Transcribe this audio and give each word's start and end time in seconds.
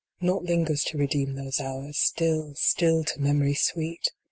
Naught 0.19 0.45
lingers 0.45 0.83
to 0.85 0.97
redeem 0.97 1.35
those 1.35 1.59
hours, 1.59 1.99
Still, 1.99 2.55
still 2.55 3.03
to 3.03 3.19
memory 3.19 3.53
sweet 3.53 4.03